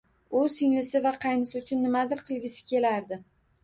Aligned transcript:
U 0.39 0.39
singlisi 0.53 1.03
va 1.05 1.13
qaynisi 1.27 1.59
uchun 1.63 1.83
nimadir 1.87 2.27
qilgisi 2.33 2.71
kelardi 2.75 3.25